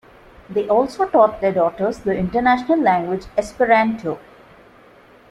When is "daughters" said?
1.53-1.99